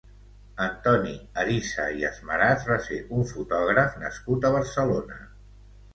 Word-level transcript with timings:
Antoni 0.67 1.11
Arissa 1.43 1.85
i 1.99 2.07
Asmarats 2.09 2.65
va 2.71 2.79
ser 2.87 2.99
un 3.19 3.27
fotògraf 3.35 4.03
nascut 4.05 4.49
a 4.51 4.55
Barcelona. 4.57 5.21